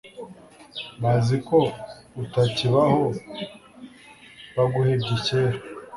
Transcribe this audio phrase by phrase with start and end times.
[1.01, 1.59] bazi ko
[2.23, 3.03] utakibaho
[4.55, 5.57] baguhebye kera